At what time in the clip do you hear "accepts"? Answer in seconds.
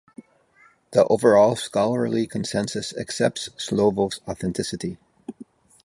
2.97-3.49